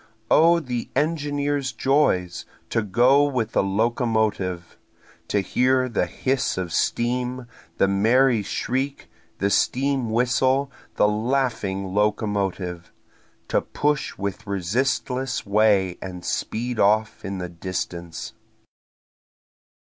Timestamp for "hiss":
6.07-6.57